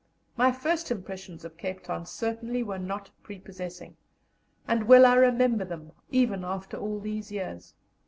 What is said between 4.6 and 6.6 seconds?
and well I remember them, even